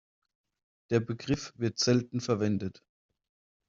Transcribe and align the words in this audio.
Der 0.89 0.99
Begriff 0.99 1.53
wird 1.57 1.77
selten 1.77 2.21
verwendet. 2.21 2.81